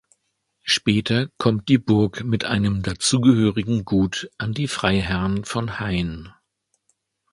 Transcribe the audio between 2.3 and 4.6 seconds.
einem dazugehörigen Gut an